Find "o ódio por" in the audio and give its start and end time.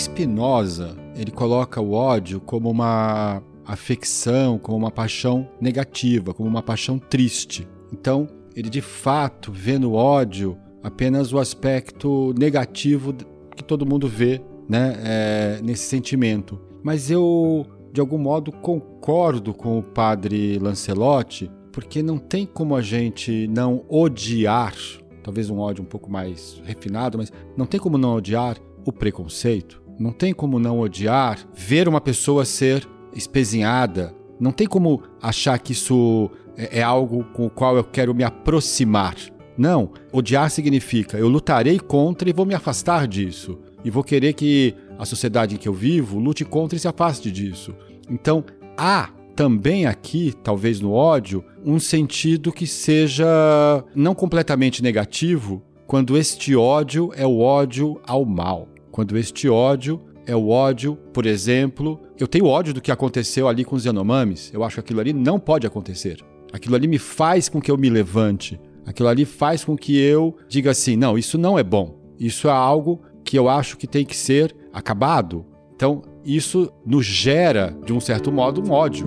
60.34-61.26